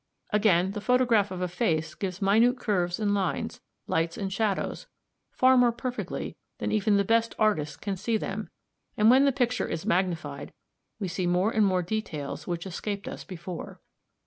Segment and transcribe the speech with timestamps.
[0.33, 4.87] Again, the photograph of a face gives minute curves and lines, lights and shadows,
[5.29, 8.49] far more perfectly than even the best artist can see them,
[8.97, 10.53] and when the picture is magnified
[10.99, 13.79] we see more and more details which escaped us before.